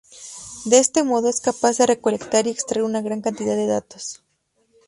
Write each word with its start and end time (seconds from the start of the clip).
De 0.65 0.79
este 0.79 1.03
modo, 1.03 1.29
es 1.29 1.41
capaz 1.41 1.77
de 1.77 1.85
recolectar 1.85 2.47
y 2.47 2.49
extraer 2.49 2.83
una 2.85 3.03
gran 3.03 3.21
cantidad 3.21 3.55
de 3.55 3.67
datos. 3.67 4.23